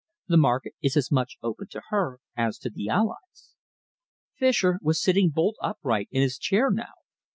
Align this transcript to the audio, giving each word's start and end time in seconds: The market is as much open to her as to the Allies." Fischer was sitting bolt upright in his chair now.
The 0.27 0.37
market 0.37 0.73
is 0.81 0.97
as 0.97 1.11
much 1.11 1.37
open 1.43 1.67
to 1.67 1.81
her 1.89 2.17
as 2.35 2.57
to 2.57 2.71
the 2.71 2.89
Allies." 2.89 3.53
Fischer 4.35 4.79
was 4.81 4.99
sitting 4.99 5.29
bolt 5.29 5.57
upright 5.61 6.07
in 6.09 6.23
his 6.23 6.39
chair 6.39 6.71
now. 6.71 6.95